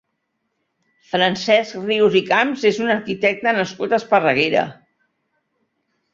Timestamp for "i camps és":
2.21-2.81